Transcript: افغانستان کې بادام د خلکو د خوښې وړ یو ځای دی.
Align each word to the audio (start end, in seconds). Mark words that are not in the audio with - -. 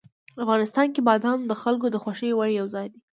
افغانستان 0.43 0.87
کې 0.93 1.01
بادام 1.09 1.39
د 1.45 1.51
خلکو 1.61 1.87
د 1.91 1.95
خوښې 2.03 2.29
وړ 2.35 2.49
یو 2.59 2.67
ځای 2.75 2.87
دی. 2.93 2.99